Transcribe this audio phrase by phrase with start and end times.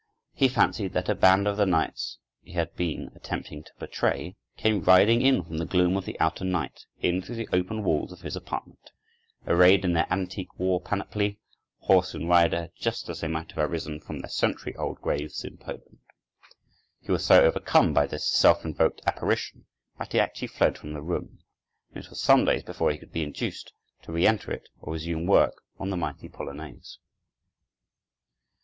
[0.33, 4.81] He fancied that a band of the knights he had been attempting to portray, came
[4.81, 8.21] riding in from the gloom of the outer night, in through the opening walls of
[8.21, 8.89] his apartment,
[9.45, 11.37] arrayed in their antique war panoply,
[11.81, 15.57] horse and rider just as they might have arisen from their century old graves in
[15.57, 15.99] Poland.
[17.01, 19.67] He was so overcome by this self invoked apparition
[19.99, 21.43] that he actually fled from the room,
[21.93, 23.71] and it was some days before he could be induced
[24.01, 26.97] to re enter it or resume work on the mighty polonaise.